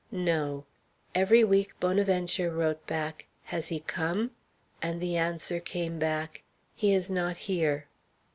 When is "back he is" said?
5.99-7.11